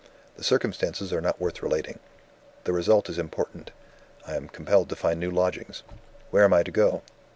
The 0.35 0.43
circumstances 0.43 1.13
are 1.13 1.21
not 1.21 1.39
worth 1.39 1.61
relating. 1.61 1.99
The 2.63 2.73
result 2.73 3.07
is 3.07 3.19
important 3.19 3.69
I 4.25 4.33
am 4.35 4.49
compelled 4.49 4.89
to 4.89 4.95
find 4.95 5.19
new 5.19 5.29
lodgings. 5.29 5.83
Where 6.31 6.43
am 6.45 6.53
I 6.55 6.63
to 6.63 6.71
go? 6.71 7.03